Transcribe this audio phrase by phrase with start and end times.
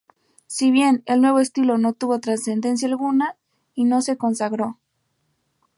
[0.47, 3.35] Si bien, el nuevo estilo no tuvo trascendencia alguna
[3.75, 4.79] y no se consagró.